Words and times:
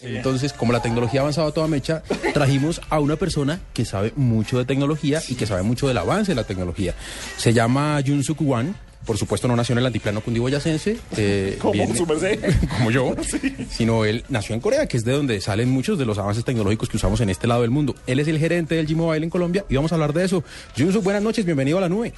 Entonces, 0.00 0.52
como 0.52 0.72
la 0.72 0.82
tecnología 0.82 1.20
ha 1.20 1.22
avanzado 1.22 1.48
a 1.48 1.52
toda 1.52 1.66
mecha, 1.68 2.02
trajimos 2.34 2.80
a 2.90 3.00
una 3.00 3.16
persona 3.16 3.60
que 3.72 3.84
sabe 3.84 4.12
mucho 4.16 4.58
de 4.58 4.64
tecnología 4.64 5.22
y 5.28 5.34
que 5.36 5.46
sabe 5.46 5.62
mucho 5.62 5.88
del 5.88 5.96
avance 5.98 6.32
de 6.32 6.36
la 6.36 6.44
tecnología. 6.44 6.94
Se 7.38 7.52
llama 7.52 8.00
Jun 8.06 8.22
Suk 8.22 8.38
Wan. 8.42 8.74
Por 9.06 9.16
supuesto, 9.18 9.46
no 9.46 9.54
nació 9.54 9.72
en 9.74 9.78
el 9.78 9.86
altiplano 9.86 10.20
cundiboyacense. 10.20 10.96
Eh, 11.16 11.56
Como 11.60 11.72
viene- 11.74 11.96
su 11.96 12.04
merced. 12.06 12.40
como 12.76 12.90
yo, 12.90 13.14
sino 13.70 14.04
él 14.04 14.24
nació 14.28 14.54
en 14.56 14.60
Corea, 14.60 14.86
que 14.86 14.96
es 14.96 15.04
de 15.04 15.12
donde 15.12 15.40
salen 15.40 15.70
muchos 15.70 15.96
de 15.96 16.04
los 16.04 16.18
avances 16.18 16.44
tecnológicos 16.44 16.88
que 16.88 16.96
usamos 16.96 17.20
en 17.20 17.30
este 17.30 17.46
lado 17.46 17.62
del 17.62 17.70
mundo. 17.70 17.94
Él 18.08 18.18
es 18.18 18.26
el 18.26 18.38
gerente 18.40 18.74
del 18.74 18.88
G-Mobile 18.88 19.22
en 19.24 19.30
Colombia 19.30 19.64
y 19.68 19.76
vamos 19.76 19.92
a 19.92 19.94
hablar 19.94 20.12
de 20.12 20.24
eso. 20.24 20.42
Jun 20.76 20.92
Suk, 20.92 21.04
buenas 21.04 21.22
noches, 21.22 21.44
bienvenido 21.44 21.78
a 21.78 21.82
la 21.82 21.88
nube. 21.88 22.12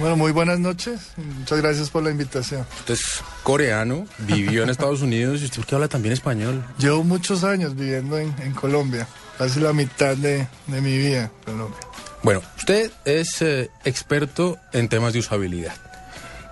Bueno, 0.00 0.16
muy 0.16 0.32
buenas 0.32 0.58
noches. 0.58 0.98
Muchas 1.18 1.60
gracias 1.60 1.90
por 1.90 2.02
la 2.02 2.10
invitación. 2.10 2.64
Usted 2.78 2.94
es 2.94 3.20
coreano, 3.42 4.06
vivió 4.20 4.62
en 4.62 4.70
Estados 4.70 5.02
Unidos 5.02 5.42
y 5.42 5.44
usted 5.44 5.62
que 5.64 5.74
habla 5.74 5.88
también 5.88 6.14
español. 6.14 6.64
Llevo 6.78 7.04
muchos 7.04 7.44
años 7.44 7.76
viviendo 7.76 8.18
en, 8.18 8.34
en 8.40 8.52
Colombia, 8.54 9.06
casi 9.36 9.60
la 9.60 9.74
mitad 9.74 10.16
de, 10.16 10.48
de 10.68 10.80
mi 10.80 10.96
vida 10.96 11.24
en 11.24 11.30
Colombia. 11.52 11.78
Bueno, 12.22 12.40
usted 12.56 12.90
es 13.04 13.42
eh, 13.42 13.70
experto 13.84 14.56
en 14.72 14.88
temas 14.88 15.12
de 15.12 15.18
usabilidad. 15.18 15.74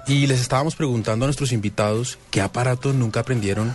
Y 0.07 0.27
les 0.27 0.41
estábamos 0.41 0.75
preguntando 0.77 1.25
a 1.25 1.29
nuestros 1.29 1.53
invitados 1.53 2.19
qué 2.31 2.41
aparatos 2.43 2.95
nunca 2.95 3.21
aprendieron 3.21 3.75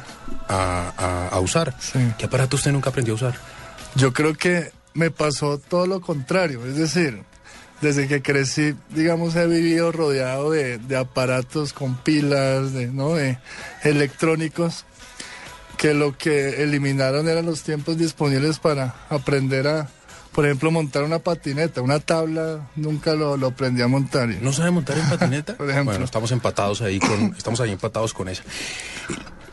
a, 0.49 0.91
a- 0.97 1.27
a 1.29 1.39
usar. 1.39 1.75
Sí. 1.79 1.99
¿Qué 2.17 2.25
aparato 2.25 2.55
usted 2.57 2.71
nunca 2.71 2.89
aprendió 2.91 3.13
a 3.13 3.17
usar? 3.17 3.35
Yo 3.95 4.13
creo 4.13 4.33
que 4.35 4.71
me 4.95 5.09
pasó 5.11 5.57
todo 5.57 5.85
lo 5.87 5.99
contrario, 6.01 6.63
es 6.65 6.75
decir, 6.75 7.21
desde 7.83 8.07
que 8.07 8.21
crecí, 8.21 8.75
digamos, 8.89 9.35
he 9.35 9.45
vivido 9.45 9.91
rodeado 9.91 10.51
de, 10.51 10.77
de 10.77 10.95
aparatos 10.95 11.73
con 11.73 11.95
pilas, 11.97 12.73
de, 12.73 12.87
¿no? 12.87 13.13
de 13.15 13.37
electrónicos, 13.83 14.85
que 15.77 15.93
lo 15.93 16.17
que 16.17 16.63
eliminaron 16.63 17.27
eran 17.27 17.45
los 17.45 17.61
tiempos 17.61 17.97
disponibles 17.97 18.59
para 18.59 18.95
aprender 19.09 19.67
a, 19.67 19.89
por 20.31 20.45
ejemplo, 20.45 20.71
montar 20.71 21.03
una 21.03 21.19
patineta, 21.19 21.81
una 21.81 21.99
tabla, 21.99 22.69
nunca 22.77 23.15
lo, 23.15 23.35
lo 23.35 23.47
aprendí 23.47 23.81
a 23.81 23.87
montar. 23.89 24.29
¿No 24.29 24.53
sabe 24.53 24.71
montar 24.71 24.97
en 24.97 25.09
patineta? 25.09 25.53
Por 25.57 25.69
ejemplo. 25.69 25.91
Bueno, 25.91 26.05
estamos 26.05 26.31
empatados 26.31 26.81
ahí 26.81 26.99
con, 26.99 27.35
estamos 27.37 27.59
ahí 27.59 27.71
empatados 27.71 28.13
con 28.13 28.29
esa. 28.29 28.43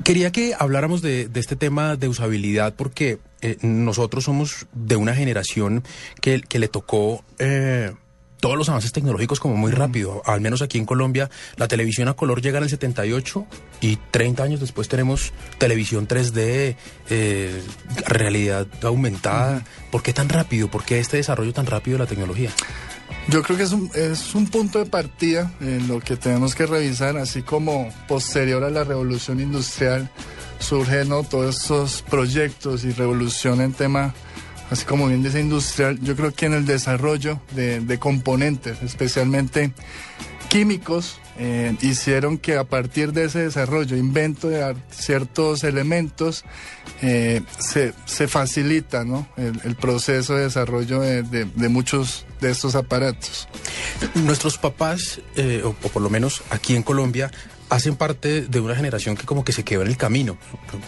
Quería 0.05 0.31
que 0.31 0.55
habláramos 0.57 1.03
de, 1.03 1.29
de 1.29 1.41
este 1.41 1.57
tema 1.57 1.97
de 1.97 2.09
usabilidad 2.09 2.75
porque 2.75 3.19
eh, 3.43 3.59
nosotros 3.63 4.25
somos 4.25 4.67
de 4.73 4.97
una 4.97 5.15
generación 5.15 5.83
que, 6.21 6.41
que 6.41 6.59
le 6.59 6.69
tocó 6.69 7.25
eh, 7.39 7.93
todos 8.41 8.57
los 8.57 8.69
avances 8.69 8.93
tecnológicos 8.93 9.41
como 9.41 9.57
muy 9.57 9.73
rápido. 9.73 10.23
Al 10.25 10.41
menos 10.41 10.63
aquí 10.63 10.79
en 10.79 10.87
Colombia, 10.87 11.31
la 11.57 11.69
televisión 11.69 12.09
a 12.09 12.15
color 12.15 12.41
llega 12.43 12.59
en 12.59 12.65
el 12.65 12.71
78 12.71 13.47
y 13.81 13.97
30 14.11 14.43
años 14.43 14.61
después 14.61 14.89
tenemos 14.89 15.33
televisión 15.59 16.09
3D, 16.09 16.77
eh, 17.11 17.63
realidad 18.07 18.67
aumentada. 18.83 19.65
¿Por 19.91 20.03
qué 20.03 20.13
tan 20.13 20.29
rápido? 20.29 20.69
¿Por 20.71 20.85
qué 20.85 20.99
este 20.99 21.19
desarrollo 21.19 21.53
tan 21.53 21.67
rápido 21.67 21.99
de 21.99 22.05
la 22.05 22.09
tecnología? 22.09 22.51
Yo 23.29 23.43
creo 23.43 23.57
que 23.57 23.65
es 23.65 23.73
un, 23.73 23.91
es 23.95 24.35
un 24.35 24.49
punto 24.49 24.79
de 24.79 24.87
partida 24.87 25.53
en 25.61 25.87
lo 25.87 26.01
que 26.01 26.17
tenemos 26.17 26.55
que 26.55 26.67
revisar, 26.67 27.17
así 27.17 27.43
como 27.43 27.89
posterior 28.09 28.65
a 28.65 28.71
la 28.71 28.83
revolución 28.83 29.41
industrial 29.41 30.11
surgen 30.61 31.09
¿no? 31.09 31.25
todos 31.25 31.57
estos 31.57 32.03
proyectos 32.03 32.85
y 32.85 32.93
revolución 32.93 33.61
en 33.61 33.73
tema, 33.73 34.15
así 34.71 34.85
como 34.85 35.09
bien 35.09 35.23
dice 35.23 35.41
industrial, 35.41 35.99
yo 36.01 36.17
creo 36.17 36.33
que 36.33 36.47
en 36.47 36.55
el 36.55 36.65
desarrollo 36.65 37.41
de, 37.53 37.99
componentes, 37.99 38.83
especialmente 38.83 39.73
químicos, 40.49 41.21
eh, 41.39 41.75
hicieron 41.81 42.39
que 42.39 42.57
a 42.57 42.65
partir 42.65 43.13
de 43.13 43.25
ese 43.25 43.41
desarrollo, 43.41 43.97
invento 43.97 44.49
de 44.49 44.77
ciertos 44.91 45.65
elementos, 45.65 46.45
eh, 47.03 47.43
se, 47.59 47.93
facilita 48.29 49.05
el, 49.37 49.75
proceso 49.77 50.37
de 50.37 50.45
desarrollo 50.45 51.01
de, 51.01 51.69
muchos 51.69 52.27
de 52.41 52.51
estos 52.51 52.75
aparatos. 52.75 53.49
Nuestros 54.15 54.59
papás, 54.59 55.21
eh, 55.37 55.63
o 55.65 55.73
por 55.73 56.03
lo 56.03 56.11
menos 56.11 56.43
aquí 56.51 56.77
en 56.77 56.83
Colombia, 56.83 57.31
hacen 57.71 57.97
parte 57.97 58.43
de 58.43 58.61
una 58.61 58.75
generación 58.77 59.17
que 59.17 59.25
como 59.25 59.45
que 59.45 59.53
se 59.53 59.63
quedó 59.63 59.83
en 59.83 59.89
el 59.89 59.97
camino. 59.97 60.37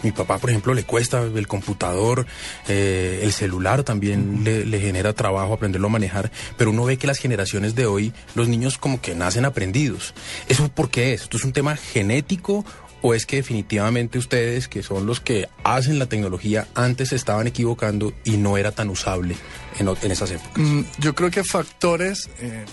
Mi 0.03 0.12
papá, 0.12 0.38
por 0.38 0.50
ejemplo, 0.50 0.75
le 0.75 0.84
cuesta 0.84 1.22
el 1.22 1.47
computador, 1.47 2.26
eh, 2.69 3.20
el 3.22 3.32
celular 3.32 3.84
también 3.84 4.43
le, 4.44 4.65
le 4.66 4.81
genera 4.81 5.12
trabajo 5.12 5.54
aprenderlo 5.54 5.87
a 5.87 5.91
manejar, 5.91 6.31
pero 6.59 6.71
uno 6.71 6.84
ve 6.84 6.97
que 6.98 7.06
las 7.06 7.19
generaciones 7.19 7.75
de 7.75 7.87
hoy, 7.87 8.12
los 8.34 8.48
niños 8.48 8.78
como 8.78 9.00
que 9.00 9.15
nacen 9.15 9.44
aprendidos. 9.44 10.12
¿Eso 10.48 10.69
por 10.69 10.91
qué 10.91 11.15
es? 11.15 11.22
¿Esto 11.22 11.37
es 11.38 11.44
un 11.44 11.53
tema 11.53 11.76
genético? 11.76 12.65
¿O 13.04 13.15
es 13.15 13.26
que 13.26 13.37
definitivamente 13.37 14.16
ustedes, 14.16 14.69
que 14.69 14.84
son 14.84 15.06
los 15.06 15.21
que 15.21 15.48
hacen 15.65 15.98
la 15.98 16.06
tecnología, 16.06 16.69
antes 16.76 17.09
se 17.09 17.16
estaban 17.16 17.48
equivocando 17.48 18.12
y 18.25 18.37
no 18.37 18.56
era 18.59 18.71
tan 18.71 18.91
usable 18.91 19.34
en, 19.81 19.88
en 19.88 20.10
esas 20.12 20.31
épocas? 20.31 20.59
Mm, 20.62 20.82
Yo 21.00 21.12
creo 21.12 21.28
que 21.31 21.42
factores, 21.42 22.28
eh, 22.38 22.65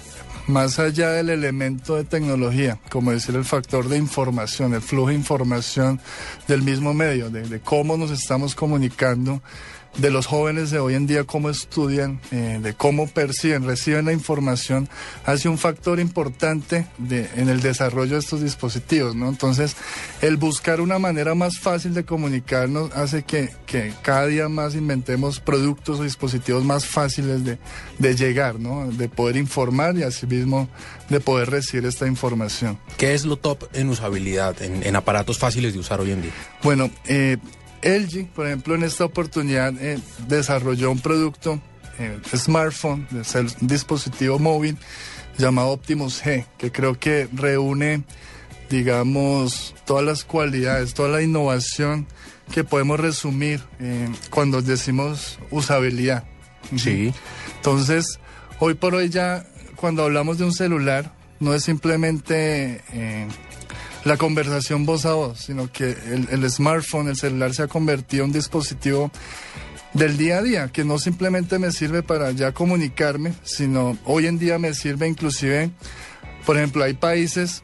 más 0.47 0.79
allá 0.79 1.11
del 1.11 1.29
elemento 1.29 1.95
de 1.95 2.03
tecnología, 2.03 2.79
como 2.89 3.11
decir 3.11 3.35
el 3.35 3.45
factor 3.45 3.87
de 3.87 3.97
información, 3.97 4.73
el 4.73 4.81
flujo 4.81 5.09
de 5.09 5.15
información 5.15 5.99
del 6.47 6.61
mismo 6.61 6.93
medio, 6.93 7.29
de, 7.29 7.47
de 7.47 7.59
cómo 7.59 7.97
nos 7.97 8.11
estamos 8.11 8.55
comunicando, 8.55 9.41
de 9.97 10.11
los 10.11 10.27
jóvenes 10.27 10.71
de 10.71 10.79
hoy 10.79 10.95
en 10.95 11.07
día, 11.07 11.23
cómo 11.23 11.49
estudian, 11.49 12.21
eh, 12.31 12.59
de 12.61 12.73
cómo 12.73 13.07
perciben, 13.07 13.65
reciben 13.65 14.05
la 14.05 14.13
información, 14.13 14.87
hace 15.25 15.49
un 15.49 15.57
factor 15.57 15.99
importante 15.99 16.87
de, 16.97 17.29
en 17.35 17.49
el 17.49 17.61
desarrollo 17.61 18.13
de 18.13 18.19
estos 18.19 18.41
dispositivos, 18.41 19.15
¿no? 19.15 19.27
Entonces, 19.27 19.75
el 20.21 20.37
buscar 20.37 20.79
una 20.79 20.99
manera 20.99 21.35
más 21.35 21.59
fácil 21.59 21.93
de 21.93 22.05
comunicarnos 22.05 22.91
hace 22.93 23.23
que, 23.23 23.49
que 23.65 23.93
cada 24.01 24.27
día 24.27 24.47
más 24.47 24.75
inventemos 24.75 25.39
productos 25.39 25.99
o 25.99 26.03
dispositivos 26.03 26.63
más 26.63 26.85
fáciles 26.85 27.43
de, 27.43 27.57
de 27.97 28.15
llegar, 28.15 28.59
¿no? 28.59 28.89
De 28.91 29.09
poder 29.09 29.37
informar 29.37 29.97
y 29.97 30.03
asimismo 30.03 30.69
de 31.09 31.19
poder 31.19 31.49
recibir 31.49 31.85
esta 31.85 32.07
información. 32.07 32.77
¿Qué 32.97 33.13
es 33.13 33.25
lo 33.25 33.37
top 33.37 33.63
en 33.73 33.89
usabilidad, 33.89 34.61
en, 34.61 34.83
en 34.83 34.95
aparatos 34.95 35.39
fáciles 35.39 35.73
de 35.73 35.79
usar 35.79 35.99
hoy 35.99 36.11
en 36.11 36.21
día? 36.21 36.31
Bueno, 36.63 36.89
eh, 37.05 37.37
LG, 37.81 38.27
por 38.27 38.47
ejemplo, 38.47 38.75
en 38.75 38.83
esta 38.83 39.05
oportunidad 39.05 39.73
eh, 39.81 39.99
desarrolló 40.27 40.91
un 40.91 40.99
producto, 40.99 41.61
eh, 41.99 42.19
smartphone, 42.35 43.07
es 43.19 43.35
el 43.35 43.49
dispositivo 43.61 44.39
móvil 44.39 44.77
llamado 45.37 45.69
Optimus 45.69 46.23
G, 46.23 46.45
que 46.57 46.71
creo 46.71 46.99
que 46.99 47.27
reúne, 47.33 48.03
digamos, 48.69 49.73
todas 49.85 50.05
las 50.05 50.23
cualidades, 50.23 50.93
toda 50.93 51.09
la 51.09 51.21
innovación 51.21 52.07
que 52.53 52.63
podemos 52.63 52.99
resumir 52.99 53.61
eh, 53.79 54.09
cuando 54.29 54.61
decimos 54.61 55.39
usabilidad. 55.51 56.25
Sí. 56.75 57.13
Entonces, 57.55 58.19
hoy 58.59 58.73
por 58.73 58.95
hoy 58.95 59.09
ya, 59.09 59.45
cuando 59.75 60.03
hablamos 60.03 60.37
de 60.37 60.45
un 60.45 60.53
celular, 60.53 61.13
no 61.39 61.53
es 61.53 61.63
simplemente 61.63 62.81
eh, 62.93 63.27
la 64.05 64.17
conversación 64.17 64.85
voz 64.85 65.05
a 65.05 65.13
voz, 65.13 65.39
sino 65.39 65.71
que 65.71 65.91
el, 65.91 66.27
el 66.31 66.49
smartphone, 66.49 67.09
el 67.09 67.17
celular 67.17 67.53
se 67.53 67.63
ha 67.63 67.67
convertido 67.67 68.23
en 68.23 68.29
un 68.29 68.33
dispositivo 68.33 69.11
del 69.93 70.17
día 70.17 70.37
a 70.37 70.41
día, 70.41 70.67
que 70.69 70.83
no 70.83 70.99
simplemente 70.99 71.59
me 71.59 71.71
sirve 71.71 72.03
para 72.03 72.31
ya 72.31 72.51
comunicarme, 72.51 73.33
sino 73.43 73.97
hoy 74.05 74.27
en 74.27 74.37
día 74.37 74.59
me 74.59 74.73
sirve 74.73 75.07
inclusive, 75.07 75.71
por 76.45 76.57
ejemplo, 76.57 76.83
hay 76.83 76.93
países 76.93 77.63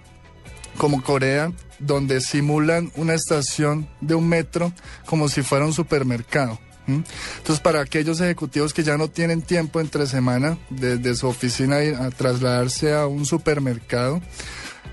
como 0.78 1.02
Corea 1.02 1.52
donde 1.80 2.22
simulan 2.22 2.92
una 2.96 3.14
estación 3.14 3.88
de 4.02 4.16
un 4.16 4.28
metro 4.28 4.74
como 5.06 5.30
si 5.30 5.42
fuera 5.42 5.66
un 5.66 5.74
supermercado. 5.74 6.60
¿M? 6.88 7.04
Entonces, 7.38 7.60
para 7.60 7.82
aquellos 7.82 8.20
ejecutivos 8.22 8.74
que 8.74 8.84
ya 8.84 8.98
no 8.98 9.10
tienen 9.10 9.42
tiempo 9.42 9.80
entre 9.80 10.08
semana 10.08 10.58
desde 10.70 11.16
su 11.16 11.28
oficina 11.28 11.78
a 11.78 12.12
trasladarse 12.12 12.94
a 12.94 13.08
un 13.08 13.26
supermercado, 13.26 14.22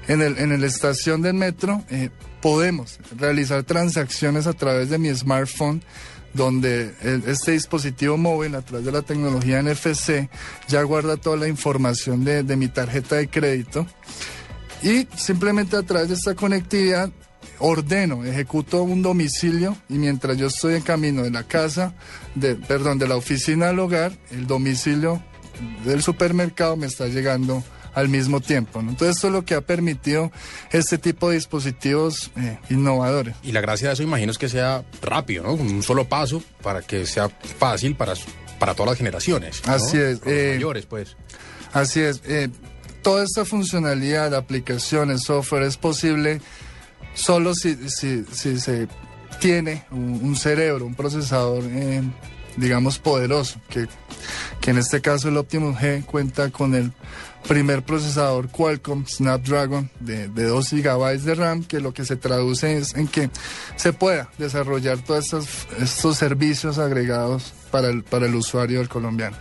en 0.08 0.20
el, 0.20 0.38
en 0.38 0.60
la 0.60 0.66
estación 0.66 1.22
del 1.22 1.34
metro 1.34 1.82
eh, 1.90 2.10
podemos 2.40 2.98
realizar 3.16 3.62
transacciones 3.62 4.46
a 4.46 4.52
través 4.52 4.90
de 4.90 4.98
mi 4.98 5.14
smartphone 5.14 5.82
donde 6.34 6.94
este 7.26 7.52
dispositivo 7.52 8.16
móvil 8.16 8.54
a 8.54 8.62
través 8.62 8.86
de 8.86 8.92
la 8.92 9.02
tecnología 9.02 9.62
NFC 9.62 10.28
ya 10.66 10.82
guarda 10.82 11.16
toda 11.16 11.36
la 11.36 11.46
información 11.46 12.24
de, 12.24 12.42
de 12.42 12.56
mi 12.56 12.68
tarjeta 12.68 13.16
de 13.16 13.28
crédito 13.28 13.86
y 14.82 15.06
simplemente 15.14 15.76
a 15.76 15.82
través 15.82 16.08
de 16.08 16.14
esta 16.14 16.34
conectividad 16.34 17.10
ordeno, 17.62 18.24
ejecuto 18.24 18.82
un 18.82 19.02
domicilio 19.02 19.76
y 19.88 19.94
mientras 19.94 20.36
yo 20.36 20.48
estoy 20.48 20.74
en 20.74 20.82
camino 20.82 21.22
de 21.22 21.30
la 21.30 21.44
casa, 21.44 21.94
de, 22.34 22.56
perdón, 22.56 22.98
de 22.98 23.06
la 23.06 23.16
oficina 23.16 23.68
al 23.68 23.78
hogar, 23.78 24.12
el 24.32 24.46
domicilio 24.48 25.22
del 25.84 26.02
supermercado 26.02 26.76
me 26.76 26.86
está 26.86 27.06
llegando 27.06 27.62
al 27.94 28.08
mismo 28.08 28.40
tiempo. 28.40 28.82
¿no? 28.82 28.90
Entonces 28.90 29.16
esto 29.16 29.28
es 29.28 29.32
lo 29.32 29.44
que 29.44 29.54
ha 29.54 29.60
permitido 29.60 30.32
este 30.72 30.98
tipo 30.98 31.28
de 31.28 31.36
dispositivos 31.36 32.32
eh, 32.36 32.58
innovadores. 32.68 33.36
Y 33.44 33.52
la 33.52 33.60
gracia 33.60 33.88
de 33.88 33.94
eso 33.94 34.02
imagino 34.02 34.32
es 34.32 34.38
que 34.38 34.48
sea 34.48 34.84
rápido, 35.00 35.44
¿no? 35.44 35.54
Un 35.54 35.82
solo 35.84 36.08
paso 36.08 36.42
para 36.62 36.82
que 36.82 37.06
sea 37.06 37.28
fácil 37.28 37.94
para, 37.94 38.14
para 38.58 38.74
todas 38.74 38.90
las 38.90 38.98
generaciones. 38.98 39.62
¿no? 39.64 39.74
Así 39.74 39.98
es, 39.98 40.18
los 40.20 40.26
eh, 40.26 40.52
mayores, 40.54 40.86
pues. 40.86 41.16
Así 41.72 42.00
es. 42.00 42.22
eh, 42.26 42.48
toda 43.02 43.24
esta 43.24 43.44
funcionalidad, 43.44 44.34
aplicaciones, 44.34 45.22
software 45.22 45.64
es 45.64 45.76
posible 45.76 46.40
solo 47.14 47.54
si, 47.54 47.76
si, 47.88 48.24
se 48.24 48.88
tiene 49.40 49.84
un, 49.90 50.20
un 50.22 50.36
cerebro, 50.36 50.86
un 50.86 50.94
procesador, 50.94 51.64
eh, 51.64 52.02
digamos, 52.56 52.98
poderoso, 52.98 53.60
que, 53.68 53.86
que 54.60 54.70
en 54.70 54.78
este 54.78 55.00
caso 55.00 55.28
el 55.28 55.36
Optimus 55.36 55.76
G 55.76 56.04
cuenta 56.04 56.50
con 56.50 56.74
el 56.74 56.92
primer 57.46 57.82
procesador 57.82 58.48
Qualcomm 58.48 59.04
Snapdragon 59.06 59.90
de, 60.00 60.28
de 60.28 60.44
2 60.44 60.70
GB 60.70 61.20
de 61.20 61.34
RAM, 61.34 61.64
que 61.64 61.80
lo 61.80 61.92
que 61.92 62.04
se 62.04 62.16
traduce 62.16 62.78
es 62.78 62.94
en 62.94 63.08
que 63.08 63.30
se 63.76 63.92
pueda 63.92 64.30
desarrollar 64.38 64.98
todos 64.98 65.24
estos, 65.24 65.46
estos 65.80 66.16
servicios 66.16 66.78
agregados 66.78 67.52
para 67.70 67.88
el, 67.88 68.04
para 68.04 68.26
el 68.26 68.34
usuario 68.34 68.78
del 68.78 68.88
colombiano. 68.88 69.36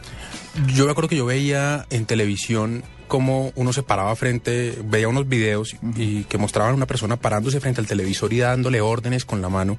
Yo 0.74 0.86
me 0.86 0.92
acuerdo 0.92 1.10
que 1.10 1.16
yo 1.16 1.26
veía 1.26 1.86
en 1.90 2.06
televisión 2.06 2.84
cómo 3.12 3.52
uno 3.56 3.74
se 3.74 3.84
paraba 3.84 4.16
frente, 4.16 4.74
veía 4.86 5.10
unos 5.10 5.28
videos 5.28 5.76
y 5.98 6.24
que 6.24 6.38
mostraban 6.38 6.72
a 6.72 6.76
una 6.76 6.86
persona 6.88 7.18
parándose 7.18 7.60
frente 7.60 7.82
al 7.82 7.86
televisor 7.86 8.32
y 8.32 8.38
dándole 8.38 8.80
órdenes 8.80 9.26
con 9.26 9.42
la 9.42 9.50
mano. 9.50 9.78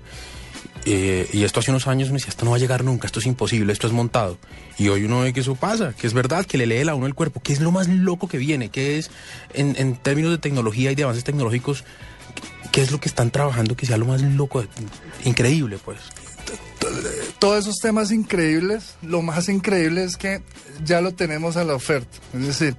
Eh, 0.85 1.27
y 1.33 1.45
esto 1.45 1.61
hace 1.61 1.71
unos 1.71 1.87
años 1.87 2.11
me 2.11 2.17
decía, 2.17 2.29
esto 2.29 2.45
no 2.45 2.51
va 2.51 2.59
a 2.59 2.61
llegar 2.61 2.85
nunca, 2.85 3.07
esto 3.07 3.21
es 3.21 3.27
imposible, 3.27 3.73
esto 3.73 3.87
es 3.87 3.95
montado. 3.95 4.37
Y 4.77 4.91
hoy 4.91 5.05
uno 5.05 5.21
ve 5.21 5.33
que 5.33 5.41
eso 5.41 5.55
pasa, 5.55 5.95
que 5.95 6.07
es 6.07 6.13
verdad, 6.13 6.45
que 6.45 6.59
le 6.59 6.67
lee 6.67 6.87
a 6.87 6.95
uno 6.95 7.07
el 7.07 7.15
cuerpo, 7.15 7.41
que 7.41 7.55
es 7.55 7.61
lo 7.63 7.71
más 7.71 7.89
loco 7.89 8.29
que 8.29 8.37
viene, 8.37 8.69
que 8.69 8.99
es 8.99 9.11
en, 9.55 9.77
en 9.79 9.97
términos 9.97 10.31
de 10.31 10.37
tecnología 10.37 10.93
y 10.93 10.95
de 10.95 11.05
avances 11.05 11.25
tecnológicos, 11.25 11.85
qué 12.71 12.83
es 12.83 12.91
lo 12.91 13.01
que 13.01 13.09
están 13.09 13.31
trabajando 13.31 13.79
que 13.79 13.87
sea 13.87 13.97
lo 13.97 14.05
más 14.05 14.21
loco, 14.21 14.63
increíble 15.25 15.79
pues. 15.83 16.01
todos 17.39 17.61
esos 17.61 17.79
temas 17.79 18.11
increíbles, 18.11 18.97
lo 19.01 19.23
más 19.23 19.49
increíble 19.49 20.05
es 20.05 20.19
que 20.19 20.43
ya 20.85 21.01
lo 21.01 21.13
tenemos 21.13 21.57
a 21.57 21.65
la 21.65 21.75
oferta. 21.75 22.19
Es 22.35 22.47
decir, 22.47 22.77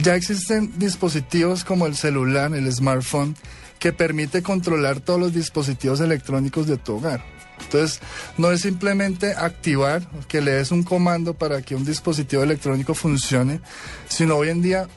ya 0.00 0.14
existen 0.14 0.72
dispositivos 0.78 1.64
como 1.64 1.86
el 1.86 1.96
celular, 1.96 2.54
el 2.54 2.72
smartphone, 2.72 3.36
que 3.78 3.92
permite 3.92 4.42
controlar 4.42 5.00
todos 5.00 5.18
los 5.18 5.34
dispositivos 5.34 6.00
electrónicos 6.00 6.66
de 6.66 6.76
tu 6.76 6.96
hogar. 6.96 7.24
Entonces, 7.60 8.00
no 8.38 8.50
es 8.50 8.62
simplemente 8.62 9.34
activar, 9.34 10.02
que 10.28 10.40
le 10.40 10.52
des 10.52 10.70
un 10.70 10.82
comando 10.82 11.34
para 11.34 11.62
que 11.62 11.74
un 11.74 11.84
dispositivo 11.84 12.42
electrónico 12.42 12.94
funcione, 12.94 13.60
sino 14.08 14.36
hoy 14.36 14.50
en 14.50 14.62
día 14.62 14.88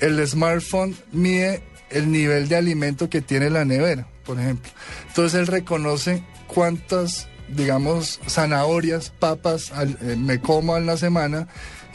el 0.00 0.24
smartphone 0.26 0.96
mide 1.12 1.62
el 1.90 2.10
nivel 2.10 2.48
de 2.48 2.56
alimento 2.56 3.08
que 3.08 3.20
tiene 3.22 3.50
la 3.50 3.64
nevera, 3.64 4.06
por 4.24 4.38
ejemplo. 4.38 4.70
Entonces 5.08 5.38
él 5.40 5.46
reconoce 5.46 6.22
cuántas, 6.46 7.28
digamos, 7.48 8.20
zanahorias, 8.28 9.10
papas 9.10 9.72
eh, 10.02 10.16
me 10.16 10.40
como 10.40 10.76
en 10.76 10.86
la 10.86 10.96
semana 10.96 11.48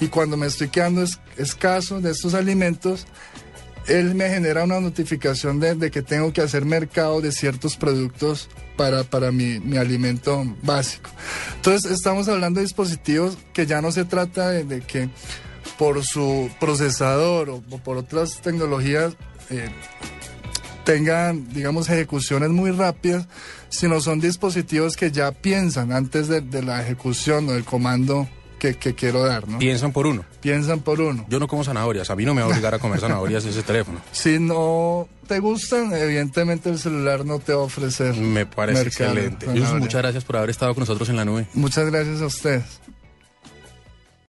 y 0.03 0.07
cuando 0.09 0.37
me 0.37 0.47
estoy 0.47 0.69
quedando 0.69 1.01
es- 1.03 1.19
escaso 1.37 2.01
de 2.01 2.11
estos 2.11 2.33
alimentos, 2.33 3.05
él 3.87 4.15
me 4.15 4.29
genera 4.29 4.63
una 4.63 4.79
notificación 4.79 5.59
de, 5.59 5.75
de 5.75 5.91
que 5.91 6.01
tengo 6.01 6.31
que 6.31 6.41
hacer 6.41 6.63
mercado 6.65 7.19
de 7.21 7.31
ciertos 7.31 7.75
productos 7.75 8.47
para, 8.77 9.03
para 9.03 9.31
mi, 9.31 9.59
mi 9.59 9.77
alimento 9.77 10.43
básico. 10.61 11.09
Entonces 11.55 11.91
estamos 11.91 12.27
hablando 12.29 12.59
de 12.59 12.65
dispositivos 12.65 13.37
que 13.53 13.65
ya 13.65 13.81
no 13.81 13.91
se 13.91 14.05
trata 14.05 14.49
de, 14.49 14.81
que 14.81 15.09
por 15.77 16.03
su 16.03 16.49
procesador 16.59 17.49
o, 17.49 17.63
o 17.69 17.77
por 17.79 17.97
otras 17.97 18.39
tecnologías 18.41 19.15
eh, 19.49 19.67
tengan, 20.85 21.47
digamos, 21.53 21.89
ejecuciones 21.89 22.49
muy 22.49 22.71
rápidas, 22.71 23.27
sino 23.69 23.99
son 24.01 24.19
dispositivos 24.19 24.95
que 24.95 25.11
ya 25.11 25.31
piensan 25.31 25.91
antes 25.91 26.27
de, 26.27 26.41
de 26.41 26.61
la 26.63 26.81
ejecución 26.81 27.49
o 27.49 27.53
del 27.53 27.63
comando 27.65 28.27
que, 28.63 28.75
que 28.75 28.95
quiero 28.95 29.25
dar, 29.25 29.45
¿no? 29.45 29.59
Piensan 29.59 29.91
por 29.91 30.07
uno. 30.07 30.23
Piensan 30.39 30.79
por 30.79 31.01
uno. 31.01 31.25
Yo 31.27 31.37
no 31.37 31.49
como 31.49 31.65
zanahorias, 31.65 32.09
a 32.09 32.15
mí 32.15 32.23
no 32.23 32.33
me 32.33 32.41
va 32.41 32.47
a 32.47 32.51
obligar 32.51 32.73
a 32.73 32.79
comer 32.79 33.01
zanahorias 33.01 33.43
ese 33.43 33.61
teléfono. 33.61 33.99
Si 34.13 34.39
no 34.39 35.09
te 35.27 35.39
gustan, 35.39 35.91
evidentemente 35.93 36.69
el 36.69 36.79
celular 36.79 37.25
no 37.25 37.39
te 37.39 37.53
va 37.53 37.59
a 37.59 37.65
ofrecer. 37.65 38.15
Me 38.15 38.45
parece 38.45 38.85
mercado, 38.85 39.11
excelente. 39.11 39.47
Jesús, 39.47 39.79
muchas 39.79 40.01
gracias 40.01 40.23
por 40.23 40.37
haber 40.37 40.49
estado 40.49 40.73
con 40.73 40.83
nosotros 40.83 41.09
en 41.09 41.17
la 41.17 41.25
nube. 41.25 41.45
Muchas 41.53 41.91
gracias 41.91 42.21
a 42.21 42.25
ustedes. 42.27 42.63